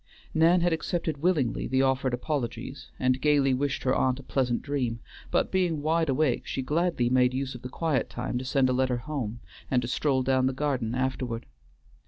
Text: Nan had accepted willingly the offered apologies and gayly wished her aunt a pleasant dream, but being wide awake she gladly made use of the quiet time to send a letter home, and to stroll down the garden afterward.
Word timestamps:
Nan 0.33 0.61
had 0.61 0.73
accepted 0.73 1.17
willingly 1.21 1.67
the 1.67 1.83
offered 1.83 2.11
apologies 2.15 2.89
and 2.99 3.21
gayly 3.21 3.53
wished 3.53 3.83
her 3.83 3.93
aunt 3.93 4.19
a 4.19 4.23
pleasant 4.23 4.63
dream, 4.63 4.99
but 5.29 5.51
being 5.51 5.83
wide 5.83 6.09
awake 6.09 6.43
she 6.47 6.63
gladly 6.63 7.07
made 7.07 7.35
use 7.35 7.53
of 7.53 7.61
the 7.61 7.69
quiet 7.69 8.09
time 8.09 8.39
to 8.39 8.43
send 8.43 8.67
a 8.67 8.73
letter 8.73 8.97
home, 8.97 9.41
and 9.69 9.79
to 9.83 9.87
stroll 9.87 10.23
down 10.23 10.47
the 10.47 10.53
garden 10.53 10.95
afterward. 10.95 11.45